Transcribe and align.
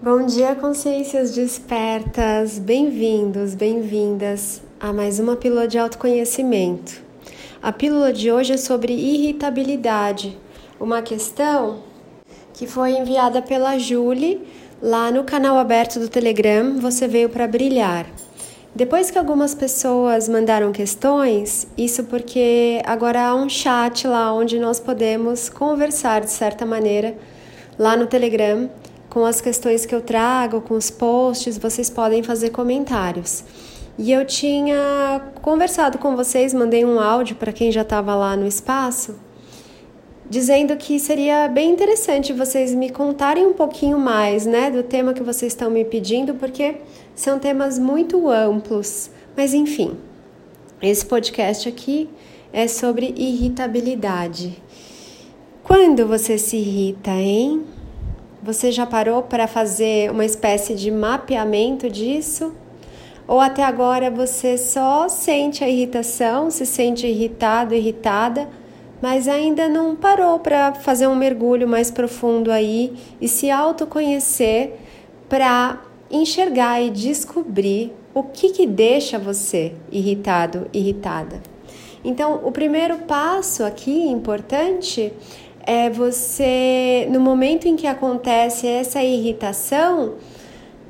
Bom 0.00 0.24
dia, 0.26 0.54
consciências 0.54 1.34
despertas. 1.34 2.60
Bem-vindos, 2.60 3.56
bem-vindas 3.56 4.62
a 4.78 4.92
mais 4.92 5.18
uma 5.18 5.34
pílula 5.34 5.66
de 5.66 5.76
autoconhecimento. 5.76 7.02
A 7.60 7.72
pílula 7.72 8.12
de 8.12 8.30
hoje 8.30 8.52
é 8.52 8.56
sobre 8.56 8.92
irritabilidade, 8.92 10.38
uma 10.78 11.02
questão 11.02 11.80
que 12.54 12.64
foi 12.64 12.92
enviada 12.92 13.42
pela 13.42 13.76
Julie 13.76 14.40
lá 14.80 15.10
no 15.10 15.24
canal 15.24 15.58
aberto 15.58 15.98
do 15.98 16.08
Telegram. 16.08 16.78
Você 16.78 17.08
veio 17.08 17.28
para 17.28 17.48
brilhar. 17.48 18.06
Depois 18.72 19.10
que 19.10 19.18
algumas 19.18 19.52
pessoas 19.52 20.28
mandaram 20.28 20.70
questões, 20.70 21.66
isso 21.76 22.04
porque 22.04 22.80
agora 22.86 23.26
há 23.26 23.34
um 23.34 23.48
chat 23.48 24.06
lá 24.06 24.32
onde 24.32 24.60
nós 24.60 24.78
podemos 24.78 25.48
conversar 25.48 26.20
de 26.20 26.30
certa 26.30 26.64
maneira 26.64 27.16
lá 27.76 27.96
no 27.96 28.06
Telegram 28.06 28.70
com 29.08 29.24
as 29.24 29.40
questões 29.40 29.86
que 29.86 29.94
eu 29.94 30.00
trago, 30.00 30.60
com 30.60 30.74
os 30.74 30.90
posts, 30.90 31.58
vocês 31.58 31.88
podem 31.88 32.22
fazer 32.22 32.50
comentários. 32.50 33.44
E 33.98 34.12
eu 34.12 34.24
tinha 34.24 35.20
conversado 35.42 35.98
com 35.98 36.14
vocês, 36.14 36.54
mandei 36.54 36.84
um 36.84 37.00
áudio 37.00 37.36
para 37.36 37.52
quem 37.52 37.72
já 37.72 37.82
estava 37.82 38.14
lá 38.14 38.36
no 38.36 38.46
espaço, 38.46 39.16
dizendo 40.28 40.76
que 40.76 41.00
seria 41.00 41.48
bem 41.48 41.72
interessante 41.72 42.32
vocês 42.32 42.74
me 42.74 42.90
contarem 42.90 43.46
um 43.46 43.54
pouquinho 43.54 43.98
mais, 43.98 44.46
né, 44.46 44.70
do 44.70 44.82
tema 44.82 45.12
que 45.12 45.22
vocês 45.22 45.52
estão 45.52 45.70
me 45.70 45.84
pedindo, 45.84 46.34
porque 46.34 46.76
são 47.14 47.38
temas 47.38 47.78
muito 47.78 48.28
amplos. 48.28 49.10
Mas 49.36 49.52
enfim, 49.52 49.96
esse 50.80 51.04
podcast 51.04 51.68
aqui 51.68 52.08
é 52.52 52.68
sobre 52.68 53.12
irritabilidade. 53.16 54.62
Quando 55.64 56.06
você 56.06 56.38
se 56.38 56.56
irrita, 56.56 57.10
hein? 57.10 57.64
Você 58.48 58.72
já 58.72 58.86
parou 58.86 59.24
para 59.24 59.46
fazer 59.46 60.10
uma 60.10 60.24
espécie 60.24 60.74
de 60.74 60.90
mapeamento 60.90 61.86
disso? 61.90 62.54
Ou 63.26 63.40
até 63.40 63.62
agora 63.62 64.10
você 64.10 64.56
só 64.56 65.06
sente 65.06 65.62
a 65.62 65.68
irritação, 65.68 66.50
se 66.50 66.64
sente 66.64 67.06
irritado, 67.06 67.74
irritada, 67.74 68.48
mas 69.02 69.28
ainda 69.28 69.68
não 69.68 69.94
parou 69.94 70.38
para 70.38 70.72
fazer 70.72 71.06
um 71.06 71.14
mergulho 71.14 71.68
mais 71.68 71.90
profundo 71.90 72.50
aí 72.50 72.96
e 73.20 73.28
se 73.28 73.50
autoconhecer 73.50 74.76
para 75.28 75.82
enxergar 76.10 76.80
e 76.80 76.88
descobrir 76.88 77.92
o 78.14 78.22
que, 78.22 78.48
que 78.48 78.66
deixa 78.66 79.18
você 79.18 79.74
irritado, 79.92 80.68
irritada. 80.72 81.42
Então, 82.02 82.40
o 82.42 82.50
primeiro 82.50 82.96
passo 83.00 83.62
aqui 83.62 84.08
importante 84.08 85.12
é 85.66 85.90
você, 85.90 87.06
no 87.10 87.20
momento 87.20 87.66
em 87.66 87.76
que 87.76 87.86
acontece 87.86 88.66
essa 88.66 89.02
irritação, 89.02 90.14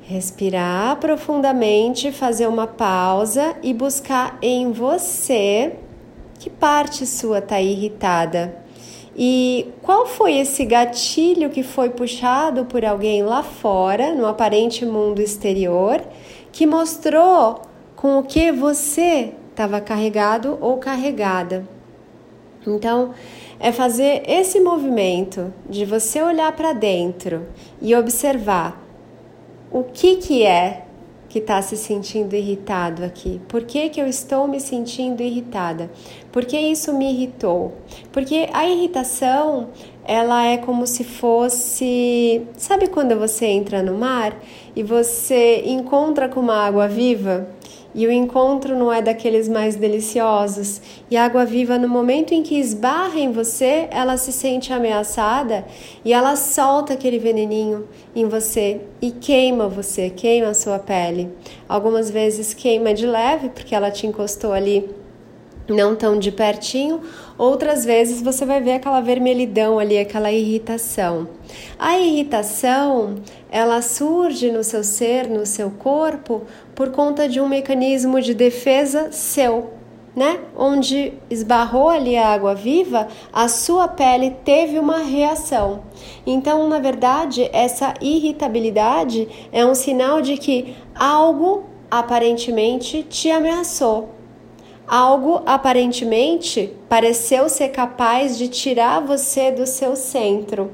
respirar 0.02 0.96
profundamente, 0.96 2.10
fazer 2.10 2.46
uma 2.46 2.66
pausa 2.66 3.56
e 3.62 3.74
buscar 3.74 4.38
em 4.40 4.72
você 4.72 5.74
que 6.38 6.48
parte 6.48 7.04
sua 7.04 7.38
está 7.38 7.60
irritada. 7.60 8.56
E 9.16 9.72
qual 9.82 10.06
foi 10.06 10.38
esse 10.38 10.64
gatilho 10.64 11.50
que 11.50 11.64
foi 11.64 11.90
puxado 11.90 12.64
por 12.64 12.84
alguém 12.84 13.22
lá 13.24 13.42
fora, 13.42 14.14
no 14.14 14.26
aparente 14.26 14.86
mundo 14.86 15.20
exterior, 15.20 16.00
que 16.52 16.66
mostrou 16.66 17.62
com 17.96 18.18
o 18.18 18.22
que 18.22 18.52
você 18.52 19.34
estava 19.50 19.80
carregado 19.80 20.56
ou 20.60 20.76
carregada? 20.78 21.68
Então, 22.64 23.12
é 23.60 23.72
fazer 23.72 24.22
esse 24.26 24.60
movimento 24.60 25.52
de 25.68 25.84
você 25.84 26.22
olhar 26.22 26.52
para 26.52 26.72
dentro 26.72 27.46
e 27.80 27.94
observar 27.94 28.84
o 29.70 29.82
que 29.82 30.16
que 30.16 30.44
é 30.44 30.84
que 31.28 31.40
está 31.40 31.60
se 31.60 31.76
sentindo 31.76 32.34
irritado 32.34 33.04
aqui? 33.04 33.40
Por 33.48 33.64
que, 33.64 33.90
que 33.90 34.00
eu 34.00 34.06
estou 34.06 34.48
me 34.48 34.58
sentindo 34.58 35.22
irritada? 35.22 35.90
Por 36.32 36.44
que 36.44 36.58
isso 36.58 36.92
me 36.94 37.12
irritou? 37.12 37.74
Porque 38.10 38.48
a 38.52 38.66
irritação 38.66 39.68
ela 40.04 40.46
é 40.46 40.56
como 40.56 40.86
se 40.86 41.04
fosse. 41.04 42.46
Sabe 42.56 42.86
quando 42.86 43.14
você 43.18 43.44
entra 43.44 43.82
no 43.82 43.98
mar 43.98 44.34
e 44.74 44.82
você 44.82 45.62
encontra 45.66 46.28
com 46.28 46.40
uma 46.40 46.64
água 46.66 46.88
viva? 46.88 47.46
E 47.94 48.06
o 48.06 48.12
encontro 48.12 48.78
não 48.78 48.92
é 48.92 49.00
daqueles 49.00 49.48
mais 49.48 49.76
deliciosos. 49.76 50.80
E 51.10 51.16
a 51.16 51.24
água 51.24 51.44
viva, 51.44 51.78
no 51.78 51.88
momento 51.88 52.32
em 52.32 52.42
que 52.42 52.58
esbarra 52.58 53.18
em 53.18 53.32
você, 53.32 53.88
ela 53.90 54.16
se 54.16 54.32
sente 54.32 54.72
ameaçada 54.72 55.64
e 56.04 56.12
ela 56.12 56.36
solta 56.36 56.94
aquele 56.94 57.18
veneninho 57.18 57.88
em 58.14 58.26
você 58.26 58.80
e 59.00 59.10
queima 59.10 59.68
você, 59.68 60.10
queima 60.10 60.48
a 60.48 60.54
sua 60.54 60.78
pele. 60.78 61.30
Algumas 61.68 62.10
vezes 62.10 62.54
queima 62.54 62.92
de 62.92 63.06
leve, 63.06 63.48
porque 63.48 63.74
ela 63.74 63.90
te 63.90 64.06
encostou 64.06 64.52
ali 64.52 64.97
não 65.68 65.94
tão 65.94 66.18
de 66.18 66.32
pertinho, 66.32 67.00
outras 67.36 67.84
vezes 67.84 68.22
você 68.22 68.44
vai 68.44 68.60
ver 68.60 68.72
aquela 68.72 69.00
vermelhidão 69.00 69.78
ali, 69.78 69.98
aquela 69.98 70.32
irritação. 70.32 71.28
A 71.78 71.98
irritação, 71.98 73.16
ela 73.50 73.82
surge 73.82 74.50
no 74.50 74.64
seu 74.64 74.82
ser, 74.82 75.28
no 75.28 75.44
seu 75.44 75.70
corpo, 75.70 76.42
por 76.74 76.90
conta 76.90 77.28
de 77.28 77.40
um 77.40 77.48
mecanismo 77.48 78.20
de 78.20 78.34
defesa 78.34 79.12
seu, 79.12 79.74
né? 80.16 80.40
Onde 80.56 81.12
esbarrou 81.30 81.90
ali 81.90 82.16
a 82.16 82.28
água 82.28 82.54
viva, 82.54 83.06
a 83.32 83.46
sua 83.46 83.86
pele 83.86 84.36
teve 84.44 84.78
uma 84.78 84.98
reação. 84.98 85.82
Então, 86.26 86.66
na 86.66 86.78
verdade, 86.78 87.48
essa 87.52 87.94
irritabilidade 88.00 89.28
é 89.52 89.64
um 89.64 89.74
sinal 89.74 90.20
de 90.20 90.36
que 90.36 90.74
algo 90.94 91.64
aparentemente 91.90 93.02
te 93.02 93.30
ameaçou 93.30 94.17
Algo 94.88 95.42
aparentemente 95.44 96.74
pareceu 96.88 97.50
ser 97.50 97.68
capaz 97.68 98.38
de 98.38 98.48
tirar 98.48 99.00
você 99.00 99.52
do 99.52 99.66
seu 99.66 99.94
centro. 99.94 100.70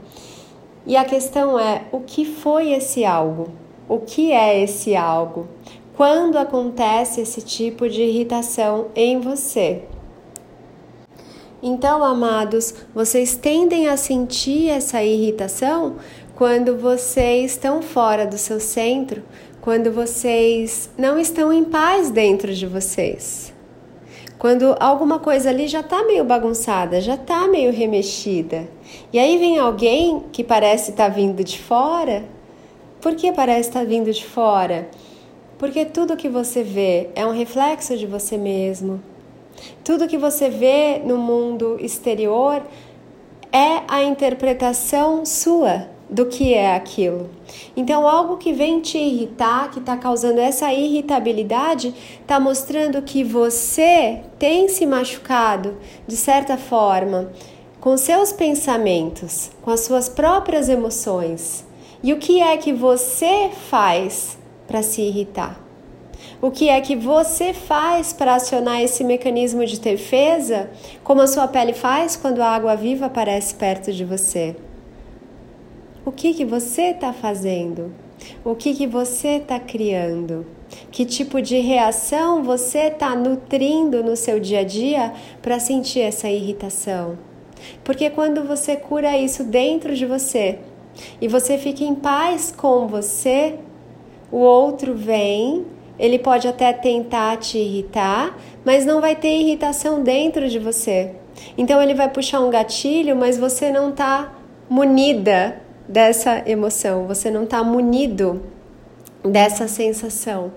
E 0.87 0.97
a 0.97 1.05
questão 1.05 1.59
é: 1.59 1.87
o 1.91 1.99
que 1.99 2.25
foi 2.25 2.71
esse 2.73 3.05
algo? 3.05 3.49
O 3.89 3.99
que 3.99 4.31
é 4.31 4.63
esse 4.63 4.95
algo? 4.95 5.49
Quando 5.97 6.39
acontece 6.39 7.23
esse 7.23 7.43
tipo 7.43 7.89
de 7.89 8.03
irritação 8.03 8.87
em 8.95 9.19
você? 9.19 9.83
Então, 11.61 12.05
amados, 12.05 12.73
vocês 12.95 13.37
tendem 13.37 13.89
a 13.89 13.97
sentir 13.97 14.69
essa 14.69 15.03
irritação 15.03 15.97
quando 16.37 16.77
vocês 16.77 17.53
estão 17.53 17.83
fora 17.83 18.27
do 18.27 18.39
seu 18.39 18.61
centro, 18.61 19.25
quando 19.61 19.91
vocês 19.91 20.91
não 20.97 21.19
estão 21.19 21.53
em 21.53 21.65
paz 21.65 22.11
dentro 22.11 22.55
de 22.55 22.67
vocês. 22.67 23.54
Quando 24.39 24.77
alguma 24.81 25.19
coisa 25.19 25.51
ali 25.51 25.67
já 25.67 25.81
está 25.81 26.05
meio 26.05 26.25
bagunçada, 26.25 27.01
já 27.01 27.15
está 27.15 27.47
meio 27.47 27.73
remexida. 27.73 28.69
E 29.13 29.19
aí 29.19 29.39
vem 29.39 29.59
alguém 29.59 30.25
que 30.33 30.43
parece 30.43 30.91
estar 30.91 31.05
tá 31.05 31.09
vindo 31.09 31.43
de 31.45 31.59
fora. 31.59 32.25
Por 33.01 33.15
que 33.15 33.33
parece 33.33 33.69
estar 33.69 33.81
tá 33.81 33.87
vindo 33.87 34.13
de 34.13 34.25
fora? 34.25 34.89
Porque 35.59 35.85
tudo 35.85 36.17
que 36.17 36.29
você 36.29 36.63
vê 36.63 37.11
é 37.15 37.25
um 37.25 37.33
reflexo 37.33 37.97
de 37.97 38.07
você 38.07 38.37
mesmo. 38.37 39.01
Tudo 39.85 40.09
que 40.09 40.19
você 40.19 40.51
vê 40.51 40.99
no 40.99 41.17
mundo 41.17 41.77
exterior 41.81 42.63
é 43.53 43.83
a 43.87 44.03
interpretação 44.03 45.25
sua 45.25 45.94
do 46.09 46.27
que 46.27 46.55
é 46.55 46.75
aquilo. 46.75 47.31
Então, 47.77 48.07
algo 48.07 48.37
que 48.37 48.53
vem 48.53 48.81
te 48.81 48.99
irritar, 48.99 49.71
que 49.71 49.79
está 49.79 49.97
causando 49.97 50.41
essa 50.41 50.73
irritabilidade, 50.73 51.95
está 52.21 52.39
mostrando 52.39 53.03
que 53.03 53.25
você 53.25 54.21
tem 54.39 54.69
se 54.69 54.87
machucado 54.87 55.77
de 56.07 56.17
certa 56.17 56.57
forma 56.57 57.31
com 57.81 57.97
seus 57.97 58.33
pensamentos, 58.33 59.51
com 59.63 59.71
as 59.71 59.81
suas 59.81 60.09
próprias 60.09 60.69
emoções. 60.69 61.67
E 62.03 62.13
o 62.13 62.19
que 62.19 62.41
é 62.41 62.57
que 62.57 62.73
você 62.73 63.51
faz 63.69 64.39
para 64.67 64.83
se 64.83 65.03
irritar? 65.03 65.61
O 66.41 66.51
que 66.51 66.69
é 66.69 66.81
que 66.81 66.97
você 66.97 67.53
faz 67.53 68.13
para 68.13 68.35
acionar 68.35 68.83
esse 68.83 69.03
mecanismo 69.03 69.65
de 69.65 69.81
defesa, 69.81 70.71
como 71.03 71.23
a 71.23 71.27
sua 71.27 71.49
pele 71.49 71.73
faz 71.73 72.17
quando 72.17 72.43
a 72.43 72.49
água 72.49 72.75
viva 72.75 73.07
aparece 73.07 73.55
perto 73.55 73.93
de 73.93 74.05
você? 74.05 74.57
O 76.07 76.13
que, 76.13 76.35
que 76.35 76.45
você 76.45 76.91
está 76.91 77.15
fazendo? 77.15 77.91
O 78.45 78.55
que, 78.55 78.75
que 78.75 78.87
você 78.87 79.37
está 79.37 79.59
criando? 79.59 80.45
Que 80.91 81.07
tipo 81.07 81.41
de 81.41 81.57
reação 81.61 82.45
você 82.45 82.89
está 82.89 83.17
nutrindo 83.17 84.05
no 84.05 84.15
seu 84.15 84.39
dia 84.39 84.61
a 84.61 84.65
dia 84.65 85.15
para 85.41 85.59
sentir 85.59 86.01
essa 86.01 86.29
irritação? 86.29 87.19
Porque 87.83 88.11
quando 88.11 88.45
você 88.45 88.77
cura 88.77 89.17
isso 89.17 89.45
dentro 89.45 89.97
de 89.97 90.05
você 90.05 90.59
e 91.23 91.27
você 91.27 91.57
fica 91.57 91.83
em 91.83 91.95
paz 91.95 92.53
com 92.55 92.87
você, 92.87 93.55
o 94.31 94.37
outro 94.41 94.95
vem, 94.95 95.65
ele 95.99 96.19
pode 96.19 96.47
até 96.47 96.71
tentar 96.75 97.39
te 97.39 97.57
irritar, 97.57 98.39
mas 98.63 98.85
não 98.85 99.01
vai 99.01 99.17
ter 99.17 99.41
irritação 99.41 100.03
dentro 100.03 100.51
de 100.51 100.59
você. 100.59 101.13
Então 101.57 101.81
ele 101.81 101.95
vai 101.95 102.11
puxar 102.11 102.41
um 102.41 102.51
gatilho, 102.51 103.17
mas 103.17 103.39
você 103.39 103.73
não 103.73 103.89
está 103.89 104.35
munida 104.69 105.64
dessa 105.89 106.43
emoção, 106.49 107.07
você 107.07 107.31
não 107.31 107.45
está 107.45 107.63
munido 107.63 108.43
dessa 109.23 109.69
sensação. 109.69 110.53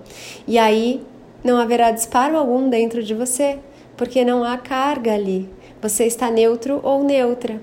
E 0.47 0.57
aí 0.57 1.01
não 1.43 1.57
haverá 1.57 1.91
disparo 1.91 2.37
algum 2.37 2.69
dentro 2.69 3.03
de 3.03 3.13
você, 3.13 3.59
porque 3.95 4.25
não 4.25 4.43
há 4.43 4.57
carga 4.57 5.13
ali. 5.13 5.49
Você 5.81 6.05
está 6.05 6.29
neutro 6.29 6.79
ou 6.83 7.03
neutra. 7.03 7.61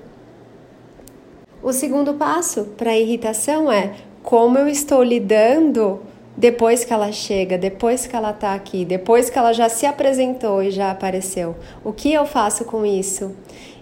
O 1.61 1.73
segundo 1.73 2.13
passo 2.13 2.65
para 2.77 2.91
a 2.91 2.97
irritação 2.97 3.71
é 3.71 3.93
como 4.21 4.57
eu 4.57 4.67
estou 4.67 5.03
lidando 5.03 6.01
depois 6.37 6.83
que 6.83 6.93
ela 6.93 7.11
chega, 7.11 7.57
depois 7.57 8.05
que 8.05 8.15
ela 8.15 8.31
está 8.31 8.53
aqui, 8.53 8.83
depois 8.83 9.29
que 9.29 9.37
ela 9.37 9.53
já 9.53 9.69
se 9.69 9.85
apresentou 9.85 10.61
e 10.61 10.71
já 10.71 10.91
apareceu. 10.91 11.55
O 11.83 11.93
que 11.93 12.11
eu 12.11 12.25
faço 12.25 12.65
com 12.65 12.85
isso? 12.85 13.35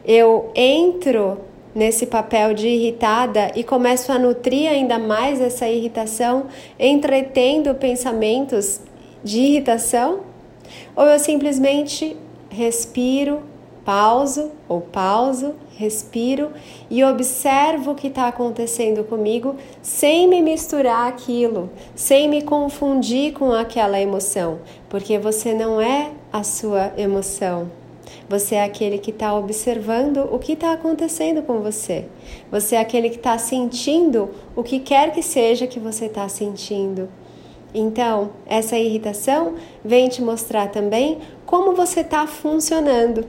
Eu 0.06 0.52
entro 0.56 1.40
nesse 1.74 2.06
papel 2.06 2.54
de 2.54 2.68
irritada 2.68 3.52
e 3.56 3.64
começo 3.64 4.12
a 4.12 4.20
nutrir 4.20 4.70
ainda 4.70 5.00
mais 5.00 5.42
essa 5.42 5.68
irritação, 5.68 6.48
entretendo 6.80 7.74
pensamentos 7.76 8.80
de 9.24 9.40
irritação? 9.40 10.22
Ou 10.96 11.06
eu 11.06 11.20
simplesmente 11.20 12.16
respiro, 12.50 13.42
pauso 13.84 14.52
ou 14.68 14.80
pauso, 14.82 15.56
respiro 15.76 16.52
e 16.90 17.04
observo 17.04 17.92
o 17.92 17.96
que 17.96 18.08
está 18.08 18.28
acontecendo 18.28 19.04
comigo 19.04 19.56
sem 19.82 20.28
me 20.28 20.42
misturar 20.42 21.08
aquilo, 21.08 21.70
sem 21.96 22.30
me 22.30 22.42
confundir 22.42 23.34
com 23.34 23.52
aquela 23.52 24.00
emoção, 24.00 24.60
porque 24.90 25.18
você 25.18 25.54
não 25.54 25.82
é 25.82 26.12
a 26.32 26.44
sua 26.44 26.94
emoção. 26.98 27.83
Você 28.34 28.56
é 28.56 28.64
aquele 28.64 28.98
que 28.98 29.12
está 29.12 29.38
observando 29.38 30.28
o 30.32 30.40
que 30.40 30.54
está 30.54 30.74
acontecendo 30.74 31.44
com 31.44 31.60
você. 31.60 32.06
Você 32.50 32.74
é 32.76 32.80
aquele 32.80 33.12
que 33.12 33.18
está 33.18 33.38
sentindo 33.38 34.32
o 34.56 34.64
que 34.64 34.80
quer 34.80 35.12
que 35.12 35.22
seja 35.22 35.68
que 35.68 35.80
você 35.80 36.06
está 36.06 36.28
sentindo. 36.28 37.08
Então, 37.76 38.32
essa 38.48 38.76
irritação 38.76 39.54
vem 39.86 40.10
te 40.10 40.20
mostrar 40.20 40.72
também 40.72 41.20
como 41.46 41.76
você 41.76 42.00
está 42.00 42.26
funcionando. 42.26 43.24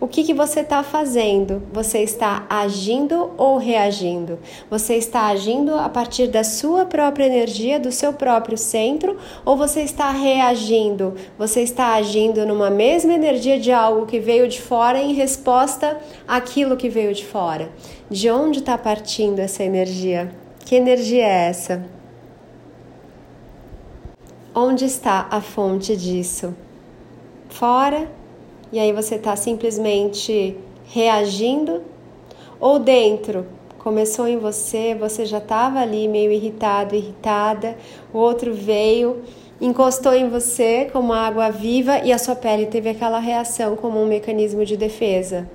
O 0.00 0.06
que, 0.06 0.22
que 0.22 0.32
você 0.32 0.60
está 0.60 0.82
fazendo? 0.82 1.62
Você 1.72 1.98
está 1.98 2.46
agindo 2.48 3.32
ou 3.36 3.56
reagindo? 3.56 4.38
Você 4.70 4.94
está 4.94 5.26
agindo 5.26 5.74
a 5.74 5.88
partir 5.88 6.28
da 6.28 6.44
sua 6.44 6.84
própria 6.84 7.24
energia, 7.24 7.80
do 7.80 7.90
seu 7.90 8.12
próprio 8.12 8.56
centro, 8.56 9.16
ou 9.44 9.56
você 9.56 9.82
está 9.82 10.10
reagindo? 10.10 11.14
Você 11.36 11.62
está 11.62 11.94
agindo 11.94 12.46
numa 12.46 12.70
mesma 12.70 13.12
energia 13.12 13.58
de 13.58 13.72
algo 13.72 14.06
que 14.06 14.20
veio 14.20 14.48
de 14.48 14.60
fora 14.60 15.00
em 15.00 15.14
resposta 15.14 15.98
àquilo 16.26 16.76
que 16.76 16.88
veio 16.88 17.12
de 17.12 17.24
fora? 17.24 17.70
De 18.08 18.30
onde 18.30 18.60
está 18.60 18.78
partindo 18.78 19.40
essa 19.40 19.64
energia? 19.64 20.30
Que 20.64 20.76
energia 20.76 21.24
é 21.24 21.48
essa? 21.48 21.84
Onde 24.54 24.84
está 24.84 25.26
a 25.30 25.40
fonte 25.40 25.96
disso? 25.96 26.54
Fora 27.48 28.08
e 28.72 28.78
aí 28.78 28.92
você 28.92 29.14
está 29.16 29.34
simplesmente 29.36 30.56
reagindo, 30.86 31.82
ou 32.60 32.78
dentro, 32.78 33.46
começou 33.78 34.26
em 34.26 34.36
você, 34.36 34.94
você 34.94 35.24
já 35.24 35.38
estava 35.38 35.80
ali 35.80 36.08
meio 36.08 36.30
irritado, 36.32 36.94
irritada, 36.94 37.76
o 38.12 38.18
outro 38.18 38.52
veio, 38.52 39.22
encostou 39.60 40.14
em 40.14 40.28
você 40.28 40.88
como 40.92 41.12
água 41.12 41.50
viva 41.50 41.98
e 41.98 42.12
a 42.12 42.18
sua 42.18 42.36
pele 42.36 42.66
teve 42.66 42.90
aquela 42.90 43.18
reação 43.18 43.76
como 43.76 44.00
um 44.00 44.06
mecanismo 44.06 44.64
de 44.64 44.76
defesa. 44.76 45.48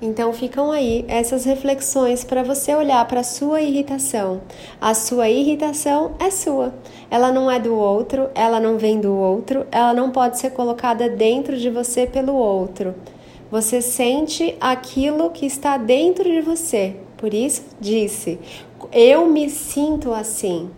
Então 0.00 0.32
ficam 0.32 0.70
aí 0.70 1.04
essas 1.08 1.44
reflexões 1.44 2.22
para 2.22 2.44
você 2.44 2.72
olhar 2.74 3.04
para 3.08 3.20
a 3.20 3.24
sua 3.24 3.60
irritação. 3.60 4.40
A 4.80 4.94
sua 4.94 5.28
irritação 5.28 6.12
é 6.20 6.30
sua. 6.30 6.72
Ela 7.10 7.32
não 7.32 7.50
é 7.50 7.58
do 7.58 7.74
outro, 7.74 8.28
ela 8.34 8.60
não 8.60 8.78
vem 8.78 9.00
do 9.00 9.12
outro, 9.12 9.66
ela 9.72 9.92
não 9.92 10.10
pode 10.10 10.38
ser 10.38 10.50
colocada 10.50 11.08
dentro 11.08 11.56
de 11.56 11.68
você 11.68 12.06
pelo 12.06 12.34
outro. 12.34 12.94
Você 13.50 13.82
sente 13.82 14.56
aquilo 14.60 15.30
que 15.30 15.46
está 15.46 15.76
dentro 15.76 16.24
de 16.24 16.42
você. 16.42 16.94
Por 17.16 17.34
isso 17.34 17.64
disse: 17.80 18.38
eu 18.92 19.26
me 19.26 19.50
sinto 19.50 20.12
assim. 20.12 20.70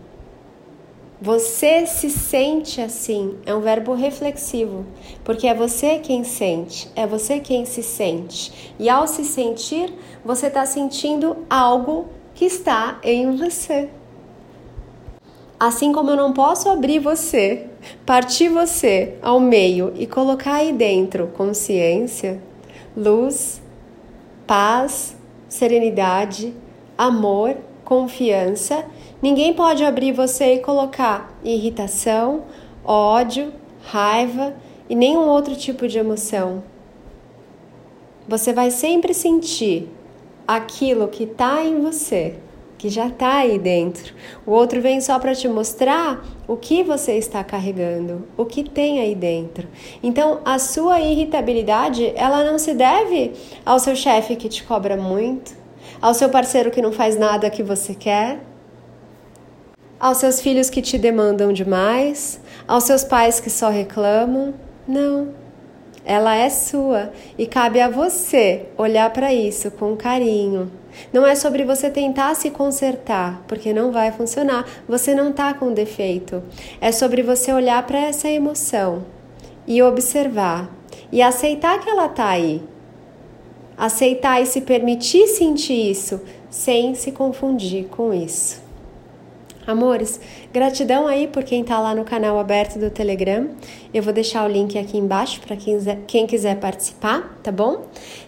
Você 1.23 1.85
se 1.85 2.09
sente 2.09 2.81
assim, 2.81 3.37
é 3.45 3.55
um 3.55 3.61
verbo 3.61 3.93
reflexivo, 3.93 4.87
porque 5.23 5.47
é 5.47 5.55
você 5.55 5.99
quem 5.99 6.25
sente, 6.25 6.91
é 6.97 7.07
você 7.07 7.39
quem 7.39 7.67
se 7.67 7.83
sente. 7.83 8.73
E 8.79 8.89
ao 8.89 9.07
se 9.07 9.27
sentir, 9.27 9.93
você 10.25 10.47
está 10.47 10.65
sentindo 10.65 11.37
algo 11.51 12.09
que 12.35 12.47
está 12.47 12.99
em 13.03 13.37
você. 13.37 13.91
Assim 15.59 15.93
como 15.93 16.09
eu 16.09 16.17
não 16.17 16.33
posso 16.33 16.71
abrir 16.71 17.01
você, 17.01 17.67
partir 18.07 18.49
você 18.49 19.19
ao 19.21 19.39
meio 19.39 19.93
e 19.97 20.07
colocar 20.07 20.55
aí 20.55 20.73
dentro 20.73 21.27
consciência, 21.37 22.43
luz, 22.97 23.61
paz, 24.47 25.15
serenidade, 25.51 26.55
amor, 26.97 27.59
confiança 27.85 28.87
Ninguém 29.23 29.53
pode 29.53 29.85
abrir 29.85 30.13
você 30.13 30.55
e 30.55 30.61
colocar 30.61 31.39
irritação, 31.45 32.45
ódio, 32.83 33.53
raiva 33.83 34.55
e 34.89 34.95
nenhum 34.95 35.29
outro 35.29 35.55
tipo 35.55 35.87
de 35.87 35.99
emoção. 35.99 36.63
Você 38.27 38.53
vai 38.53 38.71
sempre 38.71 39.13
sentir 39.13 39.89
aquilo 40.49 41.09
que 41.09 41.25
está 41.25 41.63
em 41.63 41.81
você, 41.81 42.37
que 42.79 42.89
já 42.89 43.09
está 43.09 43.41
aí 43.41 43.59
dentro. 43.59 44.15
O 44.47 44.53
outro 44.53 44.81
vem 44.81 45.03
só 45.03 45.19
para 45.19 45.35
te 45.35 45.47
mostrar 45.47 46.25
o 46.49 46.57
que 46.57 46.83
você 46.83 47.13
está 47.19 47.45
carregando, 47.45 48.27
o 48.39 48.47
que 48.47 48.65
tem 48.65 49.01
aí 49.01 49.15
dentro. 49.15 49.69
Então, 50.03 50.41
a 50.47 50.59
sua 50.59 50.99
irritabilidade, 50.99 52.11
ela 52.17 52.43
não 52.43 52.59
se 52.59 52.73
deve 52.73 53.33
ao 53.67 53.79
seu 53.79 53.95
chefe 53.95 54.35
que 54.35 54.49
te 54.49 54.65
cobra 54.65 54.97
muito, 54.97 55.55
ao 56.01 56.15
seu 56.15 56.31
parceiro 56.31 56.71
que 56.71 56.81
não 56.81 56.91
faz 56.91 57.19
nada 57.19 57.51
que 57.51 57.63
você 57.63 57.95
quer, 57.95 58.41
aos 60.01 60.17
seus 60.17 60.41
filhos 60.41 60.71
que 60.71 60.81
te 60.81 60.97
demandam 60.97 61.53
demais, 61.53 62.41
aos 62.67 62.85
seus 62.85 63.05
pais 63.05 63.39
que 63.39 63.51
só 63.51 63.69
reclamam. 63.69 64.55
Não. 64.89 65.29
Ela 66.03 66.35
é 66.35 66.49
sua 66.49 67.13
e 67.37 67.47
cabe 67.47 67.81
a 67.81 67.89
você 67.89 68.67
olhar 68.79 69.11
para 69.11 69.35
isso 69.35 69.71
com 69.71 69.95
carinho. 69.95 70.73
Não 71.13 71.27
é 71.27 71.35
sobre 71.35 71.65
você 71.65 71.91
tentar 71.91 72.35
se 72.35 72.51
consertar, 72.51 73.45
porque 73.47 73.73
não 73.73 73.93
vai 73.93 74.11
funcionar. 74.11 74.67
Você 74.89 75.15
não 75.15 75.31
está 75.31 75.53
com 75.53 75.73
defeito. 75.73 76.43
É 76.81 76.91
sobre 76.91 77.23
você 77.23 77.53
olhar 77.53 77.87
para 77.87 78.01
essa 78.01 78.29
emoção 78.29 79.05
e 79.67 79.83
observar 79.83 80.71
e 81.13 81.21
aceitar 81.21 81.79
que 81.79 81.89
ela 81.89 82.07
está 82.07 82.31
aí. 82.31 82.63
Aceitar 83.77 84.43
e 84.43 84.47
se 84.47 84.63
permitir 84.63 85.27
sentir 85.29 85.91
isso 85.91 86.21
sem 86.49 86.95
se 86.95 87.13
confundir 87.13 87.87
com 87.87 88.13
isso. 88.13 88.70
Amores, 89.71 90.21
gratidão 90.53 91.07
aí 91.07 91.29
por 91.29 91.45
quem 91.45 91.63
tá 91.63 91.79
lá 91.79 91.95
no 91.95 92.05
canal 92.05 92.41
aberto 92.41 92.77
do 92.77 92.91
Telegram. 92.91 93.51
Eu 93.95 94.03
vou 94.03 94.13
deixar 94.13 94.45
o 94.45 94.49
link 94.49 94.77
aqui 94.77 94.99
embaixo 94.99 95.41
para 95.41 95.55
quem, 95.55 95.79
quem 96.09 96.27
quiser 96.27 96.59
participar, 96.59 97.39
tá 97.41 97.53
bom? 97.53 97.83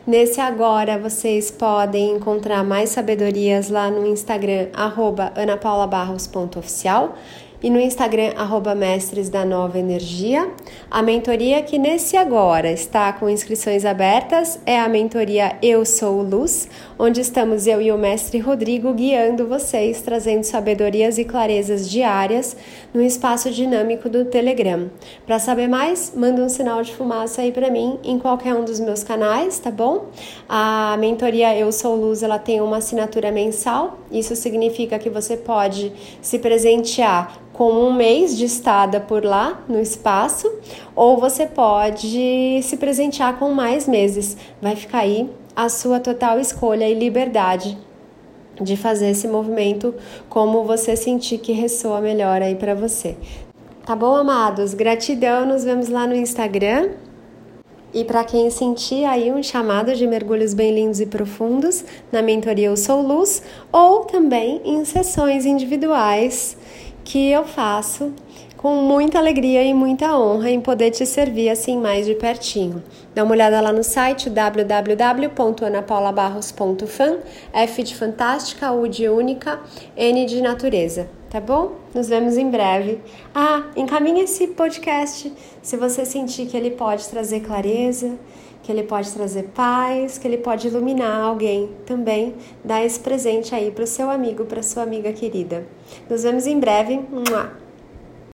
Nesse 0.07 0.41
agora 0.41 0.97
vocês 0.97 1.51
podem 1.51 2.13
encontrar 2.13 2.63
mais 2.63 2.91
sabedorias 2.91 3.71
lá 3.71 3.91
no 3.91 4.07
Instagram, 4.07 4.69
anapaulabarros.oficial 5.35 7.17
e 7.63 7.71
no 7.71 7.79
Instagram, 7.79 8.33
arroba 8.37 8.75
Mestres 8.75 9.29
da 9.29 9.45
Nova 9.45 9.79
Energia. 9.79 10.51
A 10.91 11.01
mentoria 11.01 11.63
que 11.63 11.79
nesse 11.79 12.17
agora 12.17 12.73
está 12.73 13.13
com 13.13 13.29
inscrições 13.29 13.85
abertas 13.85 14.59
é 14.67 14.81
a 14.81 14.89
mentoria 14.89 15.57
Eu 15.63 15.85
Sou 15.85 16.23
Luz, 16.23 16.69
onde 16.99 17.21
estamos 17.21 17.67
eu 17.69 17.81
e 17.81 17.93
o 17.93 17.97
mestre 17.97 18.41
Rodrigo 18.41 18.93
guiando 18.93 19.47
vocês, 19.47 20.03
trazendo 20.03 20.43
sabedorias 20.43 21.19
e 21.19 21.25
clarezas 21.25 21.89
diárias 21.89 22.57
no 22.93 23.01
espaço 23.01 23.51
dinâmico 23.51 24.09
do 24.09 24.25
Telegram. 24.25 24.91
Para 25.25 25.39
saber 25.39 25.69
mais, 25.69 26.13
manda 26.17 26.43
um 26.43 26.49
sinal 26.49 26.83
de 26.83 26.93
fumaça 26.93 27.43
aí 27.43 27.53
para 27.53 27.71
mim 27.71 27.99
em 28.03 28.19
qualquer 28.19 28.55
um 28.55 28.65
dos 28.65 28.81
meus 28.81 29.05
canais, 29.05 29.61
tá 29.61 29.71
bom? 29.71 30.07
A 30.49 30.97
mentoria 30.99 31.57
Eu 31.57 31.71
Sou 31.71 31.95
Luz, 31.95 32.25
ela 32.25 32.41
tem 32.41 32.61
uma 32.61 32.79
assinatura 32.79 33.31
mensal. 33.31 33.99
Isso 34.11 34.35
significa 34.35 34.99
que 34.99 35.09
você 35.09 35.37
pode 35.37 35.93
se 36.21 36.39
presentear 36.41 37.41
com 37.53 37.71
um 37.71 37.93
mês 37.93 38.37
de 38.37 38.45
estada 38.45 39.01
por 39.01 39.25
lá 39.25 39.63
no 39.69 39.81
espaço, 39.81 40.51
ou 40.97 41.19
você 41.19 41.47
pode 41.47 42.61
se 42.63 42.77
presentear 42.77 43.39
com 43.39 43.53
mais 43.53 43.87
meses. 43.87 44.37
Vai 44.61 44.75
ficar 44.75 45.01
aí 45.01 45.29
a 45.55 45.69
sua 45.69 46.01
total 46.01 46.41
escolha 46.41 46.89
e 46.89 46.95
liberdade 46.95 47.77
de 48.61 48.77
fazer 48.77 49.11
esse 49.11 49.29
movimento 49.29 49.95
como 50.29 50.65
você 50.65 50.97
sentir 50.97 51.39
que 51.39 51.53
ressoa 51.53 52.01
melhor 52.01 52.43
aí 52.43 52.55
para 52.55 52.75
você. 52.75 53.17
Tá 53.85 53.97
bom, 53.97 54.15
amados? 54.15 54.75
Gratidão, 54.75 55.45
nos 55.45 55.65
vemos 55.65 55.89
lá 55.89 56.07
no 56.07 56.15
Instagram. 56.15 56.91
E 57.95 58.05
para 58.05 58.25
quem 58.25 58.49
sentir 58.49 59.05
aí 59.05 59.31
um 59.31 59.43
chamado 59.43 59.95
de 59.95 60.07
mergulhos 60.07 60.55
bem 60.55 60.75
lindos 60.75 60.99
e 60.99 61.05
profundos, 61.05 61.85
na 62.11 62.23
mentoria 62.23 62.69
Eu 62.69 62.77
Sou 62.77 63.03
Luz, 63.03 63.43
ou 63.71 64.05
também 64.05 64.63
em 64.65 64.83
sessões 64.85 65.45
individuais 65.45 66.57
que 67.05 67.31
eu 67.31 67.45
faço 67.45 68.13
com 68.63 68.77
muita 68.77 69.19
alegria 69.19 69.63
e 69.65 69.75
muita 69.75 70.17
honra 70.17 70.49
em 70.49 70.61
poder 70.61 70.93
te 70.93 71.05
servir 71.05 71.49
assim 71.49 71.77
mais 71.77 72.07
de 72.07 72.15
pertinho. 72.15 72.81
Dá 73.13 73.25
uma 73.25 73.33
olhada 73.33 73.61
lá 73.61 73.73
no 73.73 73.83
site 73.83 74.31
www.anapaulabarros.fan, 74.31 77.19
F 77.53 77.83
de 77.83 77.97
fantástica, 77.97 78.71
U 78.71 78.87
de 78.87 79.09
única, 79.09 79.59
N 79.97 80.25
de 80.25 80.41
natureza, 80.41 81.09
tá 81.29 81.41
bom? 81.41 81.73
Nos 81.93 82.09
vemos 82.09 82.37
em 82.37 82.49
breve. 82.49 83.01
Ah, 83.35 83.65
encaminhe 83.75 84.23
esse 84.23 84.47
podcast 84.47 85.33
se 85.61 85.77
você 85.77 86.05
sentir 86.05 86.47
que 86.47 86.57
ele 86.57 86.71
pode 86.71 87.09
trazer 87.09 87.41
clareza, 87.41 88.17
que 88.63 88.71
ele 88.71 88.83
pode 88.85 89.11
trazer 89.13 89.45
paz, 89.55 90.19
que 90.19 90.27
ele 90.27 90.39
pode 90.39 90.69
iluminar 90.69 91.23
alguém 91.23 91.71
também. 91.85 92.35
Dá 92.65 92.83
esse 92.85 93.01
presente 93.01 93.55
aí 93.55 93.71
para 93.71 93.85
o 93.85 93.87
seu 93.87 94.11
amigo, 94.11 94.45
para 94.45 94.63
sua 94.63 94.83
amiga 94.83 95.13
querida. 95.13 95.67
Nos 96.09 96.23
vemos 96.23 96.47
em 96.47 96.59
breve. 96.59 97.01
Mua! 97.11 97.62